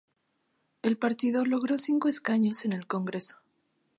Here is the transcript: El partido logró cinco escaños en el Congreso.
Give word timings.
El 0.81 0.97
partido 0.97 1.45
logró 1.45 1.77
cinco 1.77 2.07
escaños 2.09 2.65
en 2.65 2.73
el 2.73 2.87
Congreso. 2.87 3.37